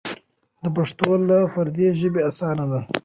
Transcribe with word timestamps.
پښتو 0.75 1.07
له 1.29 1.37
پردۍ 1.53 1.87
ژبې 1.99 2.21
اسانه 2.29 2.65
ده. 2.71 2.79